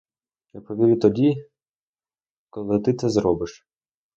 [0.53, 1.45] Я повірю тоді,
[2.49, 3.65] коли ти це зробиш.